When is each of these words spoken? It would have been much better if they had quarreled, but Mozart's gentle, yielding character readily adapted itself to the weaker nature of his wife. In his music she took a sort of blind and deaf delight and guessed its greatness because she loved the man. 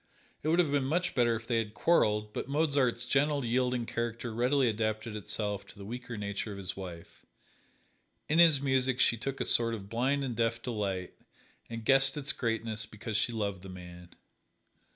It 0.41 0.47
would 0.47 0.57
have 0.57 0.71
been 0.71 0.85
much 0.87 1.13
better 1.13 1.35
if 1.35 1.45
they 1.45 1.59
had 1.59 1.75
quarreled, 1.75 2.33
but 2.33 2.47
Mozart's 2.47 3.05
gentle, 3.05 3.45
yielding 3.45 3.85
character 3.85 4.33
readily 4.33 4.67
adapted 4.67 5.15
itself 5.15 5.63
to 5.67 5.77
the 5.77 5.85
weaker 5.85 6.17
nature 6.17 6.51
of 6.51 6.57
his 6.57 6.75
wife. 6.75 7.23
In 8.27 8.39
his 8.39 8.59
music 8.61 8.99
she 8.99 9.15
took 9.15 9.39
a 9.39 9.45
sort 9.45 9.75
of 9.75 9.89
blind 9.89 10.23
and 10.23 10.35
deaf 10.35 10.59
delight 10.63 11.13
and 11.69 11.85
guessed 11.85 12.17
its 12.17 12.31
greatness 12.33 12.87
because 12.87 13.15
she 13.15 13.31
loved 13.31 13.61
the 13.61 13.69
man. 13.69 14.09